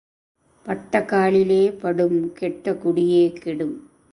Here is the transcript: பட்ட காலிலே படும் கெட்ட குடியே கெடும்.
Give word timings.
பட்ட 0.65 1.01
காலிலே 1.05 1.71
படும் 1.71 2.33
கெட்ட 2.33 2.73
குடியே 2.73 3.23
கெடும். 3.43 3.77